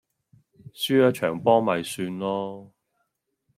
[0.73, 2.71] 輸左場波咪算囉